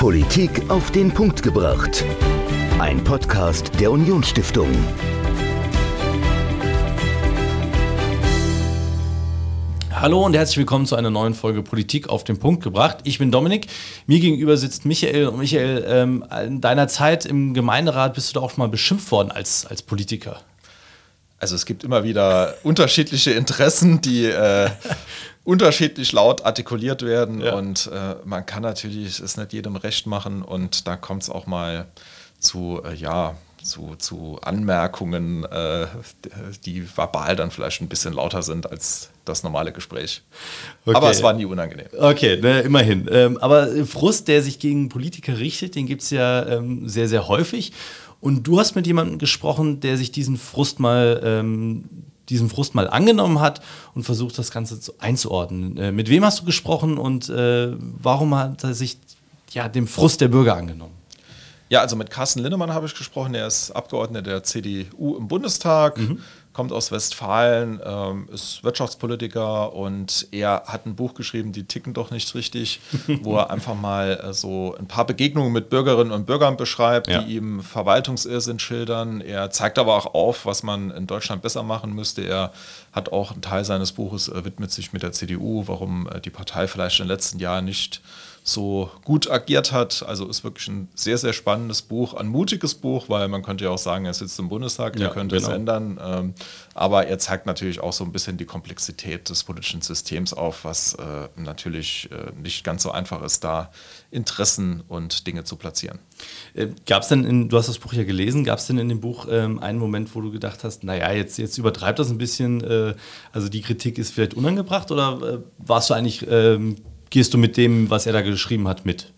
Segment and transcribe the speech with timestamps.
[0.00, 2.06] Politik auf den Punkt gebracht.
[2.78, 4.70] Ein Podcast der Unionsstiftung.
[9.90, 13.00] Hallo und herzlich willkommen zu einer neuen Folge Politik auf den Punkt gebracht.
[13.04, 13.66] Ich bin Dominik,
[14.06, 15.26] mir gegenüber sitzt Michael.
[15.26, 19.12] Und Michael, ähm, in deiner Zeit im Gemeinderat bist du da auch schon mal beschimpft
[19.12, 20.40] worden als, als Politiker.
[21.38, 24.70] Also es gibt immer wieder unterschiedliche Interessen, die äh,
[25.44, 27.54] unterschiedlich laut artikuliert werden ja.
[27.54, 31.46] und äh, man kann natürlich es nicht jedem recht machen und da kommt es auch
[31.46, 31.86] mal
[32.38, 35.86] zu, äh, ja, zu, zu Anmerkungen, äh,
[36.64, 40.22] die verbal dann vielleicht ein bisschen lauter sind als das normale Gespräch.
[40.84, 40.96] Okay.
[40.96, 41.88] Aber es war nie unangenehm.
[41.98, 43.08] Okay, ne, immerhin.
[43.10, 47.28] Ähm, aber Frust, der sich gegen Politiker richtet, den gibt es ja ähm, sehr, sehr
[47.28, 47.72] häufig.
[48.20, 51.84] Und du hast mit jemandem gesprochen, der sich diesen Frust mal ähm,
[52.30, 53.60] diesen Frust mal angenommen hat
[53.94, 55.76] und versucht, das Ganze zu, einzuordnen.
[55.76, 58.98] Äh, mit wem hast du gesprochen und äh, warum hat er sich
[59.52, 60.94] ja, dem Frust der Bürger angenommen?
[61.68, 63.34] Ja, also mit Carsten Linnemann habe ich gesprochen.
[63.34, 65.98] Er ist Abgeordneter der CDU im Bundestag.
[65.98, 66.18] Mhm
[66.60, 72.10] kommt aus Westfalen, ähm, ist Wirtschaftspolitiker und er hat ein Buch geschrieben, die ticken doch
[72.10, 72.80] nicht richtig,
[73.22, 77.22] wo er einfach mal äh, so ein paar Begegnungen mit Bürgerinnen und Bürgern beschreibt, ja.
[77.22, 79.22] die ihm Verwaltungsirrsinn schildern.
[79.22, 82.26] Er zeigt aber auch auf, was man in Deutschland besser machen müsste.
[82.26, 82.52] Er
[82.92, 86.28] hat auch einen Teil seines Buches, äh, widmet sich mit der CDU, warum äh, die
[86.28, 88.02] Partei vielleicht in den letzten Jahren nicht
[88.42, 90.04] so gut agiert hat.
[90.06, 93.70] Also ist wirklich ein sehr, sehr spannendes Buch, ein mutiges Buch, weil man könnte ja
[93.70, 95.48] auch sagen, er sitzt im Bundestag, er ja, könnte genau.
[95.48, 96.00] es ändern.
[96.02, 96.34] Ähm,
[96.74, 100.94] aber er zeigt natürlich auch so ein bisschen die Komplexität des politischen Systems auf, was
[100.94, 103.70] äh, natürlich äh, nicht ganz so einfach ist, da
[104.10, 105.98] Interessen und Dinge zu platzieren.
[106.54, 108.88] Äh, gab es denn, in, du hast das Buch ja gelesen, gab es denn in
[108.88, 112.18] dem Buch ähm, einen Moment, wo du gedacht hast, naja, jetzt, jetzt übertreibt das ein
[112.18, 112.94] bisschen, äh,
[113.32, 116.76] also die Kritik ist vielleicht unangebracht oder äh, warst du eigentlich ähm,
[117.10, 119.12] gehst du mit dem, was er da geschrieben hat, mit?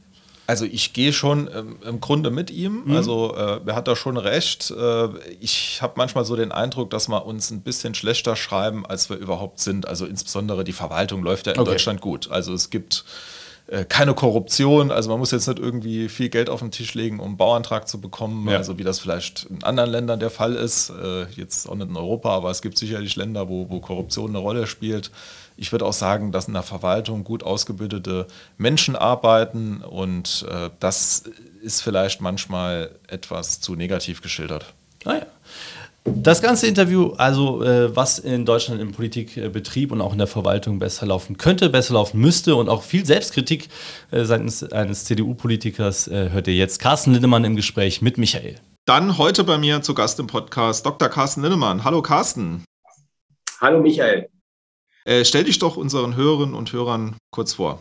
[0.47, 2.83] Also ich gehe schon ähm, im Grunde mit ihm.
[2.85, 2.97] Mhm.
[2.97, 4.71] Also äh, er hat da schon recht.
[4.71, 5.09] Äh,
[5.41, 9.17] ich habe manchmal so den Eindruck, dass wir uns ein bisschen schlechter schreiben, als wir
[9.17, 9.87] überhaupt sind.
[9.87, 11.71] Also insbesondere die Verwaltung läuft ja in okay.
[11.71, 12.31] Deutschland gut.
[12.31, 13.05] Also es gibt
[13.69, 14.91] äh, keine Korruption.
[14.91, 17.87] Also man muss jetzt nicht irgendwie viel Geld auf den Tisch legen, um einen Bauantrag
[17.87, 18.57] zu bekommen, ja.
[18.57, 20.91] also wie das vielleicht in anderen Ländern der Fall ist.
[20.91, 24.39] Äh, jetzt auch nicht in Europa, aber es gibt sicherlich Länder, wo, wo Korruption eine
[24.39, 25.13] Rolle spielt.
[25.57, 28.27] Ich würde auch sagen, dass in der Verwaltung gut ausgebildete
[28.59, 31.25] Menschen arbeiten und äh, das
[31.63, 34.73] ist vielleicht manchmal etwas zu negativ geschildert.
[35.05, 35.23] Naja.
[35.23, 40.27] Ah das ganze Interview, also äh, was in Deutschland im Politikbetrieb und auch in der
[40.27, 43.69] Verwaltung besser laufen könnte, besser laufen müsste und auch viel Selbstkritik
[44.11, 48.57] äh, seitens eines CDU-Politikers, äh, hört ihr jetzt Carsten Lindemann im Gespräch mit Michael.
[48.85, 51.09] Dann heute bei mir zu Gast im Podcast Dr.
[51.09, 51.85] Carsten Lindemann.
[51.85, 52.65] Hallo Carsten.
[53.61, 54.29] Hallo Michael.
[55.05, 57.81] Äh, stell dich doch unseren Hörerinnen und Hörern kurz vor.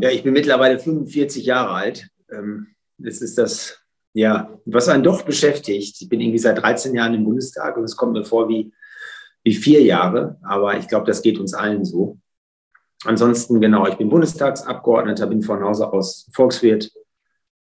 [0.00, 2.08] Ja, ich bin mittlerweile 45 Jahre alt.
[2.30, 2.68] Ähm,
[2.98, 3.78] das ist das,
[4.12, 6.00] ja, was einen doch beschäftigt.
[6.00, 8.72] Ich bin irgendwie seit 13 Jahren im Bundestag und es kommt mir vor wie,
[9.44, 12.18] wie vier Jahre, aber ich glaube, das geht uns allen so.
[13.04, 16.90] Ansonsten, genau, ich bin Bundestagsabgeordneter, bin von Hause aus Volkswirt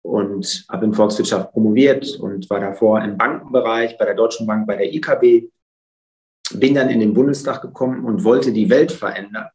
[0.02, 4.78] und habe in Volkswirtschaft promoviert und war davor im Bankenbereich bei der Deutschen Bank, bei
[4.78, 5.50] der IKB
[6.54, 9.50] bin dann in den Bundestag gekommen und wollte die Welt verändern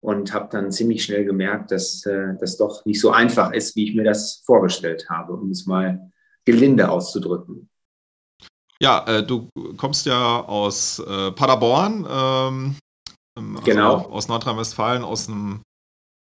[0.00, 3.88] und habe dann ziemlich schnell gemerkt, dass äh, das doch nicht so einfach ist, wie
[3.88, 6.10] ich mir das vorgestellt habe, um es mal
[6.44, 7.70] gelinde auszudrücken.
[8.80, 12.76] Ja, äh, du kommst ja aus äh, Paderborn, ähm,
[13.36, 13.96] also genau.
[14.10, 15.62] aus Nordrhein-Westfalen, aus einem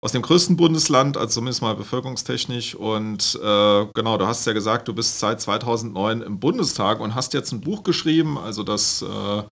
[0.03, 2.75] aus dem größten Bundesland, also zumindest mal bevölkerungstechnisch.
[2.75, 7.33] Und äh, genau, du hast ja gesagt, du bist seit 2009 im Bundestag und hast
[7.33, 9.43] jetzt ein Buch geschrieben, also das äh,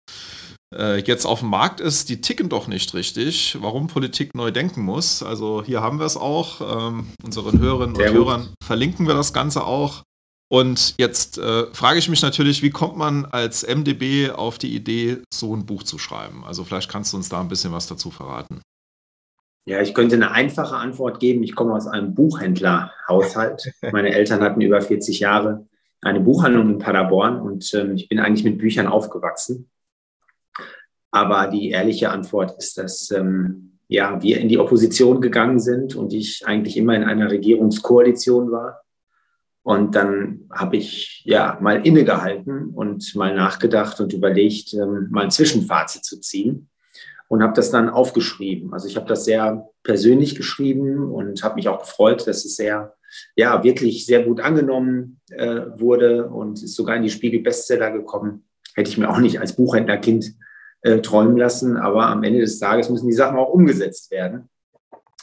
[0.76, 4.82] äh, jetzt auf dem Markt ist, die ticken doch nicht richtig, warum Politik neu denken
[4.82, 5.22] muss.
[5.22, 6.60] Also hier haben wir es auch.
[6.60, 10.02] Ähm, unseren Hörerinnen und Hörern verlinken wir das Ganze auch.
[10.50, 15.22] Und jetzt äh, frage ich mich natürlich, wie kommt man als MDB auf die Idee,
[15.32, 16.44] so ein Buch zu schreiben?
[16.44, 18.60] Also vielleicht kannst du uns da ein bisschen was dazu verraten.
[19.64, 21.42] Ja, ich könnte eine einfache Antwort geben.
[21.44, 23.72] Ich komme aus einem Buchhändlerhaushalt.
[23.92, 25.66] Meine Eltern hatten über 40 Jahre
[26.00, 29.70] eine Buchhandlung in Paderborn und ähm, ich bin eigentlich mit Büchern aufgewachsen.
[31.12, 36.12] Aber die ehrliche Antwort ist, dass ähm, ja, wir in die Opposition gegangen sind und
[36.12, 38.82] ich eigentlich immer in einer Regierungskoalition war.
[39.62, 45.30] Und dann habe ich ja mal innegehalten und mal nachgedacht und überlegt, ähm, mal ein
[45.30, 46.68] Zwischenfazit zu ziehen
[47.32, 48.74] und habe das dann aufgeschrieben.
[48.74, 52.94] Also ich habe das sehr persönlich geschrieben und habe mich auch gefreut, dass es sehr,
[53.36, 58.44] ja, wirklich sehr gut angenommen äh, wurde und ist sogar in die Spiegel Bestseller gekommen.
[58.74, 60.34] Hätte ich mir auch nicht als Buchhändlerkind
[60.82, 64.50] äh, träumen lassen, aber am Ende des Tages müssen die Sachen auch umgesetzt werden.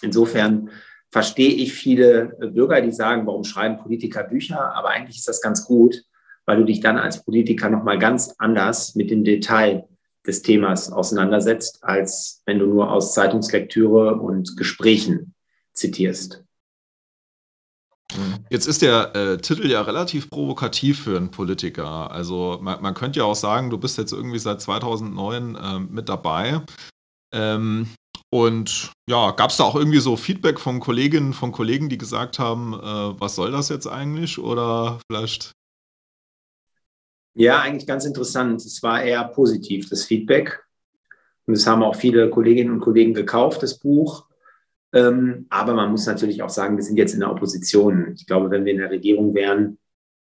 [0.02, 0.72] Insofern
[1.12, 4.74] verstehe ich viele Bürger, die sagen, warum schreiben Politiker Bücher?
[4.74, 6.02] Aber eigentlich ist das ganz gut,
[6.48, 9.88] weil du dich dann als Politiker nochmal ganz anders mit dem Detail
[10.30, 15.34] des Themas auseinandersetzt, als wenn du nur aus Zeitungslektüre und Gesprächen
[15.74, 16.44] zitierst.
[18.50, 22.12] Jetzt ist der äh, Titel ja relativ provokativ für einen Politiker.
[22.12, 26.10] Also man, man, könnte ja auch sagen, du bist jetzt irgendwie seit 2009 äh, mit
[26.10, 26.62] dabei.
[27.34, 27.88] Ähm,
[28.32, 32.40] und ja, gab es da auch irgendwie so Feedback von Kolleginnen, von Kollegen, die gesagt
[32.40, 34.40] haben, äh, was soll das jetzt eigentlich?
[34.40, 35.52] Oder vielleicht
[37.40, 38.66] ja, eigentlich ganz interessant.
[38.66, 40.62] Es war eher positiv, das Feedback.
[41.46, 44.26] Und es haben auch viele Kolleginnen und Kollegen gekauft, das Buch.
[44.92, 48.14] Ähm, aber man muss natürlich auch sagen, wir sind jetzt in der Opposition.
[48.18, 49.78] Ich glaube, wenn wir in der Regierung wären,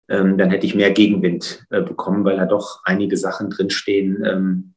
[0.08, 4.75] ähm, dann hätte ich mehr Gegenwind äh, bekommen, weil da doch einige Sachen drinstehen, ähm,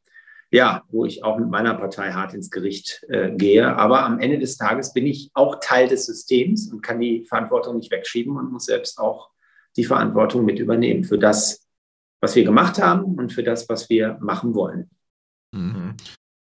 [0.52, 3.76] ja, wo ich auch mit meiner Partei hart ins Gericht äh, gehe.
[3.76, 7.78] Aber am Ende des Tages bin ich auch Teil des Systems und kann die Verantwortung
[7.78, 9.32] nicht wegschieben und muss selbst auch
[9.78, 11.69] die Verantwortung mit übernehmen für das,
[12.22, 14.90] was wir gemacht haben und für das, was wir machen wollen.
[15.56, 15.96] Mhm.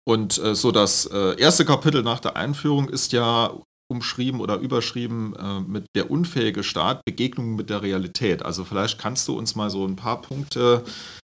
[0.09, 3.53] Und äh, so das äh, erste Kapitel nach der Einführung ist ja
[3.89, 8.45] umschrieben oder überschrieben äh, mit der unfähige Staat, Begegnung mit der Realität.
[8.45, 10.85] Also vielleicht kannst du uns mal so ein paar Punkte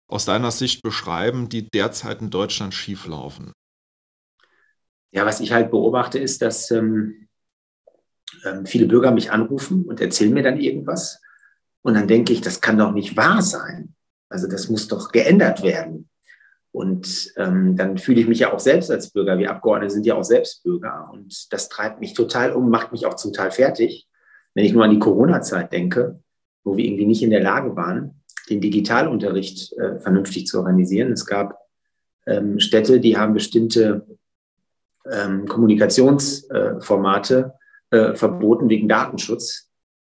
[0.08, 3.52] aus deiner Sicht beschreiben, die derzeit in Deutschland schieflaufen.
[5.12, 7.29] Ja, was ich halt beobachte, ist, dass ähm,
[8.44, 11.20] ähm, viele Bürger mich anrufen und erzählen mir dann irgendwas.
[11.82, 13.94] Und dann denke ich, das kann doch nicht wahr sein.
[14.30, 16.08] Also das muss doch geändert werden.
[16.72, 19.38] Und ähm, dann fühle ich mich ja auch selbst als Bürger.
[19.38, 21.10] Wir Abgeordnete sind ja auch selbst Bürger.
[21.12, 24.06] Und das treibt mich total um, macht mich auch zum Teil fertig.
[24.54, 26.20] Wenn ich nur an die Corona-Zeit denke,
[26.64, 31.10] wo wir irgendwie nicht in der Lage waren, den Digitalunterricht äh, vernünftig zu organisieren.
[31.12, 31.58] Es gab
[32.26, 34.06] ähm, Städte, die haben bestimmte
[35.10, 37.54] ähm, Kommunikationsformate
[37.90, 39.69] äh, verboten wegen Datenschutz.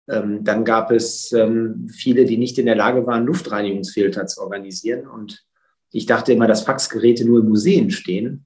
[0.09, 5.07] Ähm, dann gab es ähm, viele, die nicht in der Lage waren, Luftreinigungsfilter zu organisieren.
[5.07, 5.45] Und
[5.91, 8.45] ich dachte immer, dass Faxgeräte nur in Museen stehen.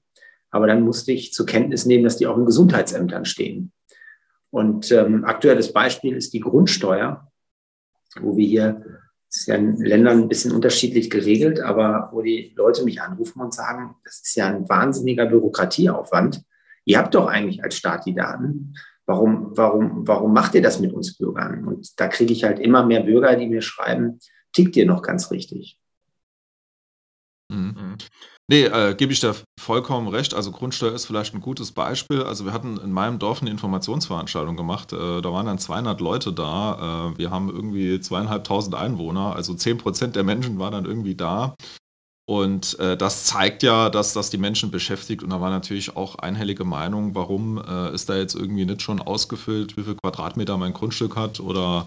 [0.50, 3.72] Aber dann musste ich zur Kenntnis nehmen, dass die auch in Gesundheitsämtern stehen.
[4.50, 7.28] Und ähm, aktuelles Beispiel ist die Grundsteuer,
[8.20, 8.84] wo wir hier,
[9.28, 13.40] das ist ja in Ländern ein bisschen unterschiedlich geregelt, aber wo die Leute mich anrufen
[13.40, 16.44] und sagen, das ist ja ein wahnsinniger Bürokratieaufwand.
[16.84, 18.74] Ihr habt doch eigentlich als Staat die Daten.
[19.06, 21.66] Warum, warum, warum macht ihr das mit uns Bürgern?
[21.66, 24.18] Und da kriege ich halt immer mehr Bürger, die mir schreiben,
[24.52, 25.78] tickt ihr noch ganz richtig?
[27.50, 27.74] Mhm.
[27.76, 27.96] mhm.
[28.46, 30.34] Nee, äh, gebe ich da vollkommen recht.
[30.34, 32.22] Also Grundsteuer ist vielleicht ein gutes Beispiel.
[32.22, 34.92] Also wir hatten in meinem Dorf eine Informationsveranstaltung gemacht.
[34.92, 37.12] Äh, da waren dann 200 Leute da.
[37.14, 39.34] Äh, wir haben irgendwie zweieinhalbtausend Einwohner.
[39.34, 41.54] Also 10 Prozent der Menschen waren dann irgendwie da.
[42.26, 45.22] Und äh, das zeigt ja, dass das die Menschen beschäftigt.
[45.22, 49.00] Und da war natürlich auch einhellige Meinung, warum äh, ist da jetzt irgendwie nicht schon
[49.00, 51.86] ausgefüllt, wie viel Quadratmeter mein Grundstück hat oder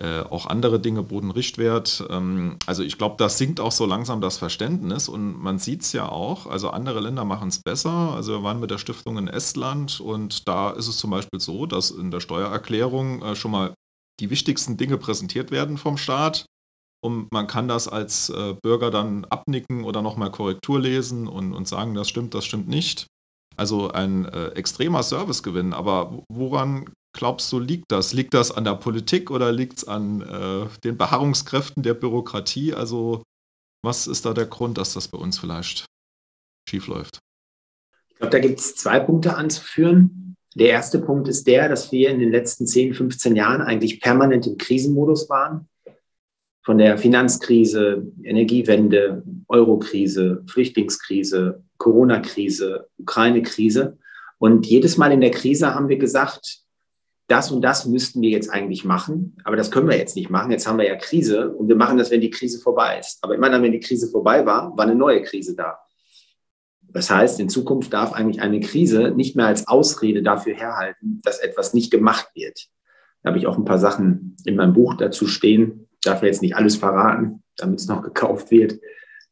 [0.00, 2.06] äh, auch andere Dinge, Bodenrichtwert.
[2.10, 5.08] Ähm, also ich glaube, das sinkt auch so langsam das Verständnis.
[5.08, 8.14] Und man sieht es ja auch, also andere Länder machen es besser.
[8.14, 11.64] Also wir waren mit der Stiftung in Estland und da ist es zum Beispiel so,
[11.64, 13.74] dass in der Steuererklärung äh, schon mal
[14.20, 16.44] die wichtigsten Dinge präsentiert werden vom Staat
[17.02, 21.66] und man kann das als äh, Bürger dann abnicken oder nochmal Korrektur lesen und, und
[21.66, 23.06] sagen, das stimmt, das stimmt nicht.
[23.56, 25.72] Also ein äh, extremer Servicegewinn.
[25.72, 28.12] Aber woran glaubst du, liegt das?
[28.12, 32.74] Liegt das an der Politik oder liegt es an äh, den Beharrungskräften der Bürokratie?
[32.74, 33.22] Also
[33.82, 35.86] was ist da der Grund, dass das bei uns vielleicht
[36.68, 37.18] schief läuft?
[38.10, 40.36] Ich glaube, da gibt es zwei Punkte anzuführen.
[40.54, 44.46] Der erste Punkt ist der, dass wir in den letzten 10, 15 Jahren eigentlich permanent
[44.46, 45.69] im Krisenmodus waren
[46.62, 53.98] von der Finanzkrise, Energiewende, Eurokrise, Flüchtlingskrise, Corona-Krise, Ukraine-Krise.
[54.38, 56.60] Und jedes Mal in der Krise haben wir gesagt,
[57.28, 60.50] das und das müssten wir jetzt eigentlich machen, aber das können wir jetzt nicht machen.
[60.50, 63.18] Jetzt haben wir ja Krise und wir machen das, wenn die Krise vorbei ist.
[63.22, 65.78] Aber immer dann, wenn die Krise vorbei war, war eine neue Krise da.
[66.92, 71.38] Das heißt, in Zukunft darf eigentlich eine Krise nicht mehr als Ausrede dafür herhalten, dass
[71.38, 72.66] etwas nicht gemacht wird.
[73.22, 76.56] Da habe ich auch ein paar Sachen in meinem Buch dazu stehen, darf jetzt nicht
[76.56, 78.78] alles verraten, damit es noch gekauft wird.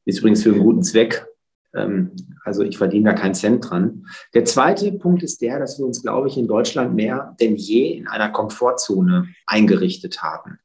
[0.04, 1.26] Ist übrigens für einen guten Zweck.
[1.74, 2.12] Ähm,
[2.44, 4.06] also ich verdiene da keinen Cent dran.
[4.34, 7.92] Der zweite Punkt ist der, dass wir uns, glaube ich, in Deutschland mehr denn je
[7.92, 10.58] in einer Komfortzone eingerichtet haben.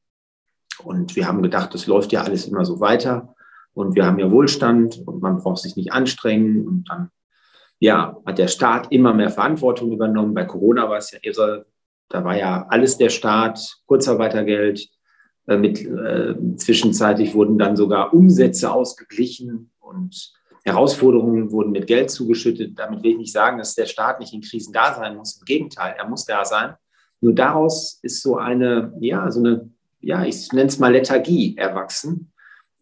[0.83, 3.36] Und wir haben gedacht, das läuft ja alles immer so weiter.
[3.74, 6.67] Und wir haben ja Wohlstand und man braucht sich nicht anstrengen.
[6.67, 7.10] Und dann,
[7.79, 10.33] ja, hat der Staat immer mehr Verantwortung übernommen.
[10.33, 11.65] Bei Corona war es ja irre.
[12.10, 14.89] Da war ja alles der Staat, Kurzarbeitergeld,
[15.45, 20.33] mit, äh, zwischenzeitlich wurden dann sogar Umsätze ausgeglichen und
[20.63, 22.79] Herausforderungen wurden mit Geld zugeschüttet.
[22.79, 25.38] Damit will ich nicht sagen, dass der Staat nicht in Krisen da sein muss.
[25.38, 26.75] Im Gegenteil, er muss da sein.
[27.19, 29.69] Nur daraus ist so eine, ja, so eine,
[30.00, 32.31] ja, ich nenne es mal Lethargie erwachsen,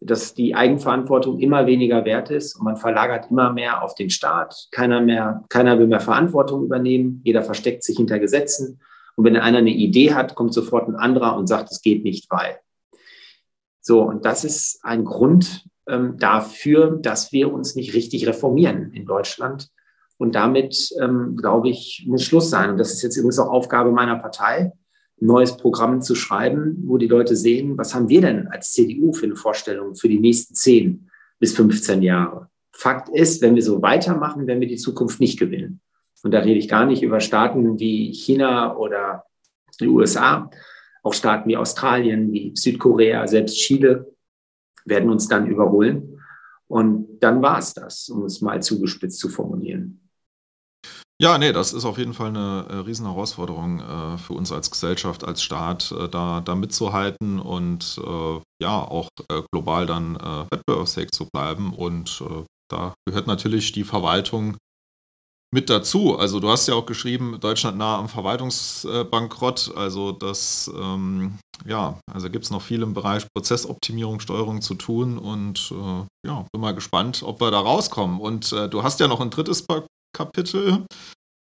[0.00, 4.68] dass die Eigenverantwortung immer weniger wert ist und man verlagert immer mehr auf den Staat.
[4.70, 7.20] Keiner mehr, keiner will mehr Verantwortung übernehmen.
[7.24, 8.80] Jeder versteckt sich hinter Gesetzen.
[9.16, 12.30] Und wenn einer eine Idee hat, kommt sofort ein anderer und sagt, es geht nicht,
[12.30, 12.58] weil.
[13.80, 19.06] So, und das ist ein Grund ähm, dafür, dass wir uns nicht richtig reformieren in
[19.06, 19.68] Deutschland.
[20.18, 22.70] Und damit, ähm, glaube ich, muss Schluss sein.
[22.70, 24.72] Und das ist jetzt übrigens auch Aufgabe meiner Partei,
[25.20, 29.12] ein neues Programm zu schreiben, wo die Leute sehen, was haben wir denn als CDU
[29.12, 32.48] für eine Vorstellung für die nächsten 10 bis 15 Jahre.
[32.72, 35.80] Fakt ist, wenn wir so weitermachen, werden wir die Zukunft nicht gewinnen.
[36.22, 39.24] Und da rede ich gar nicht über Staaten wie China oder
[39.80, 40.50] die USA,
[41.02, 44.14] auch Staaten wie Australien, wie Südkorea, selbst Chile
[44.84, 46.20] werden uns dann überholen.
[46.68, 49.98] Und dann war es das, um es mal zugespitzt zu formulieren.
[51.20, 55.22] Ja, nee, das ist auf jeden Fall eine äh, Riesenherausforderung äh, für uns als Gesellschaft,
[55.22, 61.12] als Staat, äh, da, da mitzuhalten und äh, ja, auch äh, global dann äh, wettbewerbsfähig
[61.12, 61.74] zu bleiben.
[61.74, 62.24] Und
[62.68, 64.56] da gehört natürlich die Verwaltung
[65.52, 66.18] mit dazu.
[66.18, 69.72] Also du hast ja auch geschrieben, Deutschland nah am Verwaltungsbankrott.
[69.76, 75.18] Also das, ähm, ja, also gibt es noch viel im Bereich Prozessoptimierung, Steuerung zu tun
[75.18, 78.18] und äh, ja, bin mal gespannt, ob wir da rauskommen.
[78.18, 79.66] Und äh, du hast ja noch ein drittes
[80.16, 80.86] Kapitel.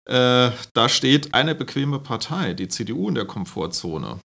[0.10, 4.20] Äh, da steht eine bequeme Partei, die CDU in der Komfortzone.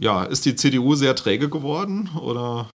[0.00, 2.70] Ja, ist die CDU sehr träge geworden oder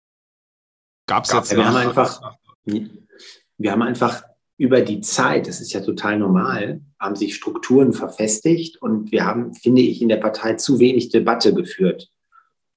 [1.08, 1.56] gab es jetzt?
[1.56, 4.24] Wir haben einfach, wir haben einfach
[4.62, 9.56] über die Zeit, das ist ja total normal, haben sich Strukturen verfestigt und wir haben,
[9.56, 12.12] finde ich, in der Partei zu wenig Debatte geführt.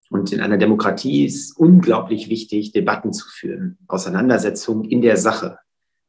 [0.08, 5.58] Und in einer Demokratie ist unglaublich wichtig, Debatten zu führen, Auseinandersetzungen in der Sache.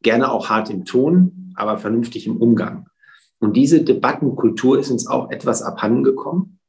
[0.01, 2.87] Gerne auch hart im Ton, aber vernünftig im Umgang.
[3.39, 6.61] Und diese Debattenkultur ist uns auch etwas abhandengekommen,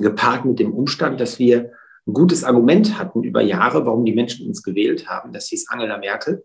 [0.00, 1.70] gepaart mit dem Umstand, dass wir
[2.04, 5.32] ein gutes Argument hatten über Jahre, warum die Menschen uns gewählt haben.
[5.32, 6.44] Das hieß Angela Merkel.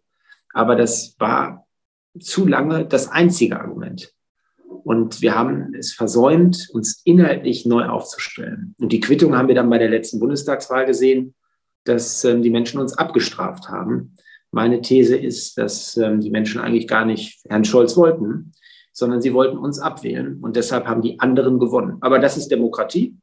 [0.53, 1.64] Aber das war
[2.19, 4.13] zu lange das einzige Argument.
[4.83, 8.75] Und wir haben es versäumt, uns inhaltlich neu aufzustellen.
[8.79, 11.33] Und die Quittung haben wir dann bei der letzten Bundestagswahl gesehen,
[11.85, 14.15] dass ähm, die Menschen uns abgestraft haben.
[14.51, 18.53] Meine These ist, dass ähm, die Menschen eigentlich gar nicht Herrn Scholz wollten,
[18.91, 20.39] sondern sie wollten uns abwählen.
[20.41, 21.97] Und deshalb haben die anderen gewonnen.
[22.01, 23.17] Aber das ist Demokratie.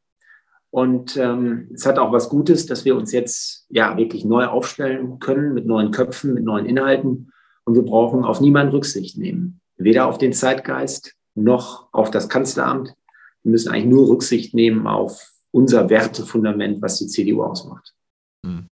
[0.70, 5.18] Und ähm, es hat auch was Gutes, dass wir uns jetzt ja wirklich neu aufstellen
[5.18, 7.31] können mit neuen Köpfen, mit neuen Inhalten
[7.64, 9.60] und wir brauchen auf niemanden Rücksicht nehmen.
[9.76, 12.94] Weder auf den Zeitgeist noch auf das Kanzleramt.
[13.42, 17.94] Wir müssen eigentlich nur Rücksicht nehmen auf unser Wertefundament, was die CDU ausmacht.
[18.46, 18.66] Hm.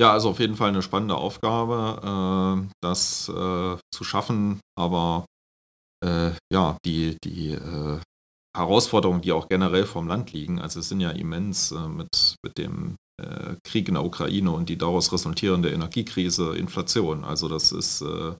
[0.00, 4.60] Ja, also auf jeden Fall eine spannende Aufgabe, äh, das äh, zu schaffen.
[4.76, 5.26] Aber
[6.04, 7.56] äh, ja, die, die
[8.56, 12.96] Herausforderungen, die auch generell vom Land liegen, also es sind ja immens mit, mit dem
[13.64, 17.24] Krieg in der Ukraine und die daraus resultierende Energiekrise, Inflation.
[17.24, 18.34] Also das ist äh,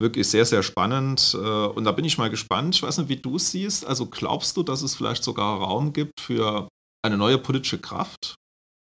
[0.00, 1.34] wirklich sehr, sehr spannend.
[1.34, 2.74] Äh, und da bin ich mal gespannt.
[2.74, 3.86] Ich weiß nicht, wie du es siehst.
[3.86, 6.68] Also glaubst du, dass es vielleicht sogar Raum gibt für
[7.02, 8.34] eine neue politische Kraft?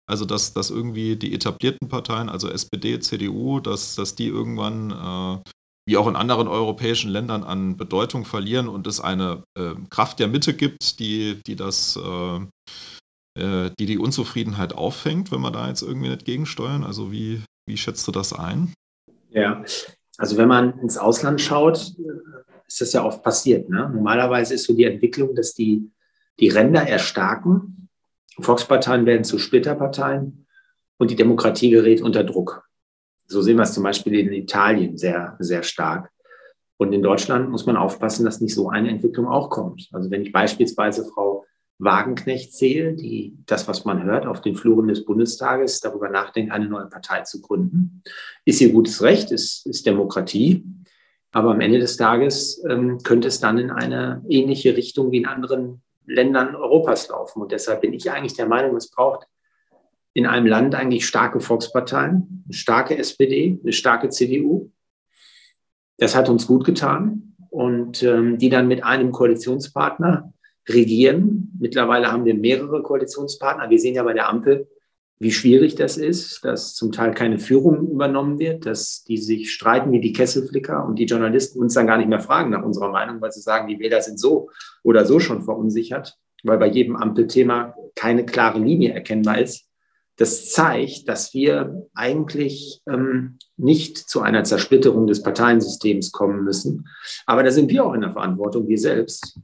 [0.09, 5.51] Also dass, dass irgendwie die etablierten Parteien, also SPD, CDU, dass, dass die irgendwann äh,
[5.89, 10.29] wie auch in anderen europäischen Ländern an Bedeutung verlieren und es eine äh, Kraft der
[10.29, 12.41] Mitte gibt, die, die das äh,
[13.37, 16.85] äh, die die Unzufriedenheit auffängt, wenn wir da jetzt irgendwie nicht gegensteuern?
[16.85, 18.73] Also wie, wie schätzt du das ein?
[19.31, 19.65] Ja,
[20.19, 21.93] also wenn man ins Ausland schaut,
[22.67, 23.69] ist das ja oft passiert.
[23.69, 23.91] Ne?
[23.93, 25.91] Normalerweise ist so die Entwicklung, dass die,
[26.39, 27.89] die Ränder erstarken,
[28.39, 30.47] Volksparteien werden zu Splitterparteien
[30.99, 32.65] und die Demokratie gerät unter Druck.
[33.27, 36.11] So sehen wir es zum Beispiel in Italien sehr, sehr stark.
[36.77, 39.89] Und in Deutschland muss man aufpassen, dass nicht so eine Entwicklung auch kommt.
[39.93, 41.40] Also wenn ich beispielsweise Frau
[41.81, 46.67] Wagenknecht sehe, die das, was man hört, auf den Fluren des Bundestages darüber nachdenkt, eine
[46.67, 48.03] neue Partei zu gründen.
[48.45, 50.65] Ist ihr gutes Recht, ist, ist Demokratie.
[51.33, 55.27] Aber am Ende des Tages ähm, könnte es dann in eine ähnliche Richtung wie in
[55.27, 57.41] anderen Ländern Europas laufen.
[57.41, 59.27] Und deshalb bin ich eigentlich der Meinung, es braucht
[60.13, 64.71] in einem Land eigentlich starke Volksparteien, eine starke SPD, eine starke CDU.
[65.99, 67.37] Das hat uns gut getan.
[67.49, 70.33] Und ähm, die dann mit einem Koalitionspartner
[70.69, 71.53] regieren.
[71.59, 73.71] Mittlerweile haben wir mehrere Koalitionspartner.
[73.71, 74.69] Wir sehen ja bei der Ampel,
[75.23, 79.93] wie schwierig das ist, dass zum Teil keine Führung übernommen wird, dass die sich streiten
[79.93, 83.21] wie die Kesselflicker und die Journalisten uns dann gar nicht mehr fragen nach unserer Meinung,
[83.21, 84.49] weil sie sagen, die Wähler sind so
[84.83, 89.67] oder so schon verunsichert, weil bei jedem Ampelthema keine klare Linie erkennbar ist.
[90.17, 96.89] Das zeigt, dass wir eigentlich ähm, nicht zu einer Zersplitterung des Parteiensystems kommen müssen.
[97.27, 99.39] Aber da sind wir auch in der Verantwortung, wir selbst,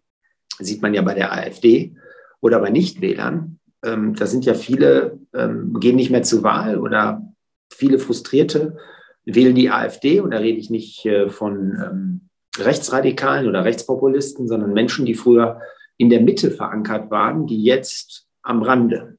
[0.58, 1.94] sieht man ja bei der AfD
[2.40, 3.58] oder bei Nichtwählern.
[3.84, 7.22] Ähm, da sind ja viele, ähm, gehen nicht mehr zur Wahl oder
[7.70, 8.76] viele Frustrierte
[9.24, 10.20] wählen die AfD.
[10.20, 12.20] Und da rede ich nicht äh, von ähm,
[12.58, 15.60] Rechtsradikalen oder Rechtspopulisten, sondern Menschen, die früher
[15.98, 19.18] in der Mitte verankert waren, die jetzt am Rande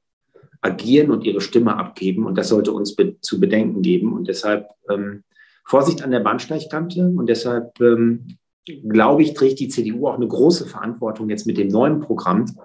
[0.62, 2.26] agieren und ihre Stimme abgeben.
[2.26, 4.14] Und das sollte uns be zu bedenken geben.
[4.14, 5.24] Und deshalb ähm,
[5.66, 7.06] Vorsicht an der Bahnsteigkante.
[7.16, 8.38] Und deshalb ähm,
[8.88, 12.60] glaube ich, trägt die CDU auch eine große Verantwortung jetzt mit dem neuen Programm,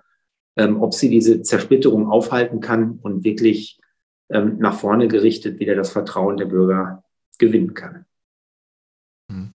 [0.56, 3.80] ähm, ob sie diese Zersplitterung aufhalten kann und wirklich
[4.30, 7.04] ähm, nach vorne gerichtet wieder das Vertrauen der Bürger
[7.38, 8.06] gewinnen kann.
[9.30, 9.52] Hm.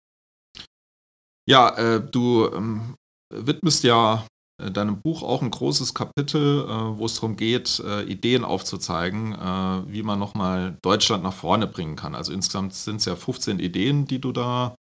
[1.48, 2.94] Ja, äh, du ähm,
[3.32, 4.26] widmest ja
[4.60, 9.32] äh, deinem Buch auch ein großes Kapitel, äh, wo es darum geht, äh, Ideen aufzuzeigen,
[9.32, 12.14] äh, wie man nochmal Deutschland nach vorne bringen kann.
[12.14, 14.74] Also insgesamt sind es ja 15 Ideen, die du da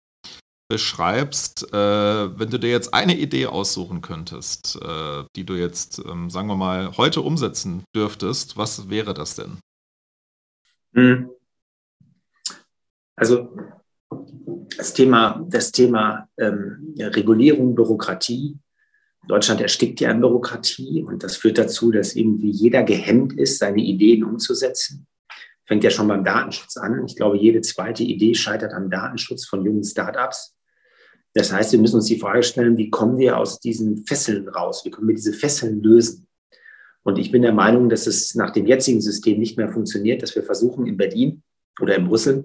[0.72, 1.70] beschreibst.
[1.70, 6.48] Äh, wenn du dir jetzt eine Idee aussuchen könntest, äh, die du jetzt, ähm, sagen
[6.48, 9.58] wir mal, heute umsetzen dürftest, was wäre das denn?
[10.94, 11.28] Hm.
[13.16, 13.54] Also
[14.78, 18.56] das Thema, das Thema ähm, Regulierung, Bürokratie.
[19.28, 23.82] Deutschland erstickt ja in Bürokratie und das führt dazu, dass irgendwie jeder gehemmt ist, seine
[23.82, 25.06] Ideen umzusetzen.
[25.66, 27.04] Fängt ja schon beim Datenschutz an.
[27.04, 30.56] Ich glaube, jede zweite Idee scheitert am Datenschutz von jungen Startups.
[31.34, 34.84] Das heißt, wir müssen uns die Frage stellen, wie kommen wir aus diesen Fesseln raus?
[34.84, 36.26] Wie können wir diese Fesseln lösen?
[37.04, 40.34] Und ich bin der Meinung, dass es nach dem jetzigen System nicht mehr funktioniert, dass
[40.36, 41.42] wir versuchen, in Berlin
[41.80, 42.44] oder in Brüssel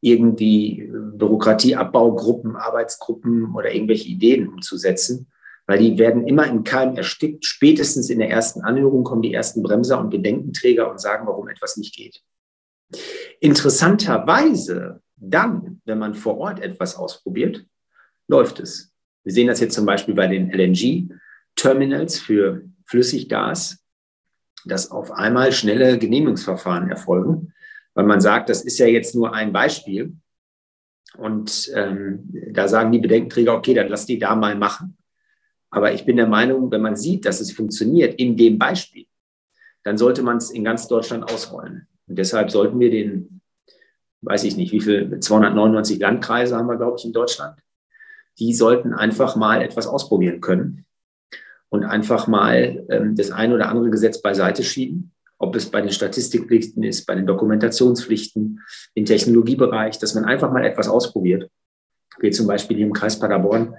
[0.00, 5.30] irgendwie Bürokratieabbaugruppen, Arbeitsgruppen oder irgendwelche Ideen umzusetzen,
[5.66, 7.44] weil die werden immer im Keim erstickt.
[7.44, 11.76] Spätestens in der ersten Anhörung kommen die ersten Bremser und Bedenkenträger und sagen, warum etwas
[11.76, 12.22] nicht geht.
[13.40, 17.64] Interessanterweise dann, wenn man vor Ort etwas ausprobiert,
[18.26, 18.92] läuft es.
[19.22, 23.84] Wir sehen das jetzt zum Beispiel bei den LNG-Terminals für Flüssiggas,
[24.64, 27.52] dass auf einmal schnelle Genehmigungsverfahren erfolgen,
[27.94, 30.16] weil man sagt, das ist ja jetzt nur ein Beispiel.
[31.16, 34.96] Und ähm, da sagen die Bedenkenträger, okay, dann lass die da mal machen.
[35.70, 39.06] Aber ich bin der Meinung, wenn man sieht, dass es funktioniert in dem Beispiel,
[39.82, 41.88] dann sollte man es in ganz Deutschland ausrollen.
[42.06, 43.39] Und deshalb sollten wir den
[44.22, 47.58] weiß ich nicht, wie viel, 299 Landkreise haben wir, glaube ich, in Deutschland.
[48.38, 50.84] Die sollten einfach mal etwas ausprobieren können
[51.68, 55.90] und einfach mal ähm, das eine oder andere Gesetz beiseite schieben, ob es bei den
[55.90, 58.60] Statistikpflichten ist, bei den Dokumentationspflichten,
[58.94, 61.50] im Technologiebereich, dass man einfach mal etwas ausprobiert.
[62.18, 63.74] Wir zum Beispiel hier im Kreis Paderborn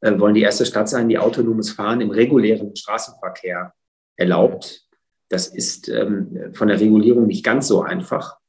[0.00, 3.72] äh, wollen die erste Stadt sein, die autonomes Fahren im regulären Straßenverkehr
[4.16, 4.86] erlaubt.
[5.28, 8.39] Das ist ähm, von der Regulierung nicht ganz so einfach.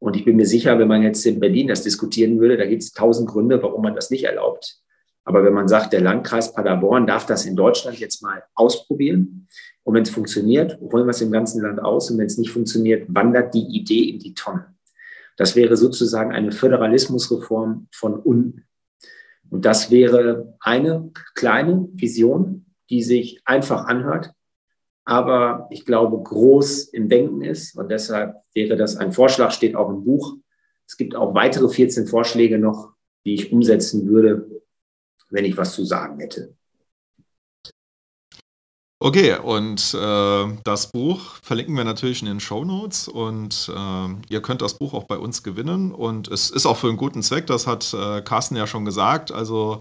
[0.00, 2.82] Und ich bin mir sicher, wenn man jetzt in Berlin das diskutieren würde, da gibt
[2.82, 4.80] es tausend Gründe, warum man das nicht erlaubt.
[5.24, 9.46] Aber wenn man sagt, der Landkreis Paderborn darf das in Deutschland jetzt mal ausprobieren.
[9.84, 12.10] Und wenn es funktioniert, rollen wir es im ganzen Land aus.
[12.10, 14.74] Und wenn es nicht funktioniert, wandert die Idee in die Tonne.
[15.36, 18.64] Das wäre sozusagen eine Föderalismusreform von unten.
[19.50, 24.32] Und das wäre eine kleine Vision, die sich einfach anhört,
[25.04, 27.76] aber ich glaube, groß im Denken ist.
[27.76, 30.36] Und deshalb wäre das ein Vorschlag, steht auch im Buch.
[30.86, 32.92] Es gibt auch weitere 14 Vorschläge noch,
[33.24, 34.48] die ich umsetzen würde,
[35.30, 36.54] wenn ich was zu sagen hätte.
[39.02, 44.42] Okay, und äh, das Buch verlinken wir natürlich in den Show Notes und äh, ihr
[44.42, 47.46] könnt das Buch auch bei uns gewinnen und es ist auch für einen guten Zweck,
[47.46, 49.32] das hat äh, Carsten ja schon gesagt.
[49.32, 49.80] Also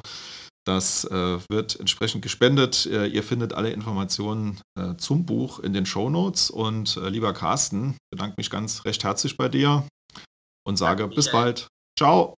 [0.69, 2.85] das äh, wird entsprechend gespendet.
[2.85, 6.51] Äh, ihr findet alle Informationen äh, zum Buch in den Show Notes.
[6.51, 9.83] Und äh, lieber Carsten, bedanke mich ganz recht herzlich bei dir
[10.63, 11.67] und sage Danke, bis bald.
[11.97, 12.35] Ciao.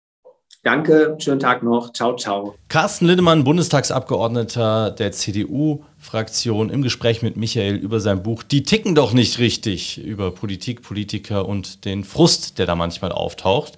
[0.62, 1.92] Danke, schönen Tag noch.
[1.92, 2.54] Ciao, ciao.
[2.68, 9.12] Carsten Lindemann, Bundestagsabgeordneter der CDU-Fraktion, im Gespräch mit Michael über sein Buch Die ticken doch
[9.12, 13.76] nicht richtig über Politik, Politiker und den Frust, der da manchmal auftaucht.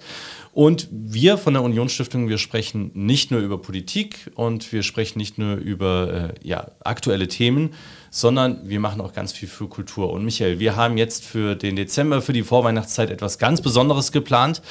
[0.53, 5.39] Und wir von der Unionsstiftung, wir sprechen nicht nur über Politik und wir sprechen nicht
[5.39, 7.73] nur über äh, ja, aktuelle Themen,
[8.11, 10.11] sondern wir machen auch ganz viel für Kultur.
[10.11, 14.61] Und Michael, wir haben jetzt für den Dezember, für die Vorweihnachtszeit etwas ganz Besonderes geplant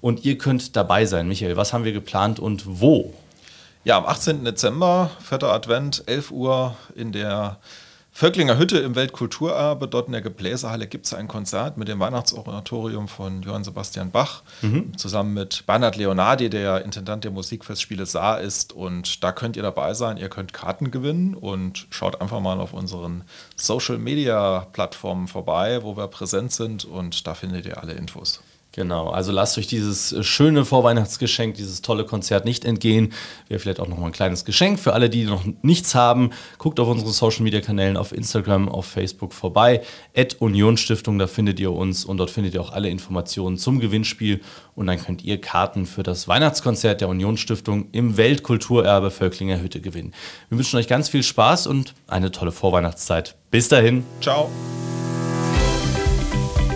[0.00, 1.28] und ihr könnt dabei sein.
[1.28, 3.14] Michael, was haben wir geplant und wo?
[3.84, 4.44] Ja, am 18.
[4.44, 7.60] Dezember, vierter Advent, 11 Uhr in der
[8.12, 13.08] Völklinger Hütte im Weltkulturerbe, dort in der Gebläsehalle gibt es ein Konzert mit dem Weihnachtsoratorium
[13.08, 14.96] von Johann Sebastian Bach, mhm.
[14.96, 18.72] zusammen mit Bernhard Leonardi, der Intendant der Musikfestspiele Saar ist.
[18.72, 22.72] Und da könnt ihr dabei sein, ihr könnt Karten gewinnen und schaut einfach mal auf
[22.72, 23.22] unseren
[23.56, 28.42] Social Media Plattformen vorbei, wo wir präsent sind und da findet ihr alle Infos.
[28.72, 33.12] Genau, also lasst euch dieses äh, schöne Vorweihnachtsgeschenk, dieses tolle Konzert nicht entgehen.
[33.48, 36.30] Wäre vielleicht auch noch mal ein kleines Geschenk für alle, die noch nichts haben.
[36.58, 39.82] Guckt auf unseren Social Media Kanälen auf Instagram, auf Facebook vorbei.
[40.16, 44.40] At Unionsstiftung, da findet ihr uns und dort findet ihr auch alle Informationen zum Gewinnspiel.
[44.76, 50.14] Und dann könnt ihr Karten für das Weihnachtskonzert der Unionsstiftung im Weltkulturerbe Völklinger Hütte gewinnen.
[50.48, 53.36] Wir wünschen euch ganz viel Spaß und eine tolle Vorweihnachtszeit.
[53.50, 54.04] Bis dahin.
[54.20, 54.48] Ciao.